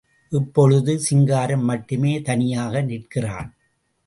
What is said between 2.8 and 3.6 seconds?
நிற்கிறான்.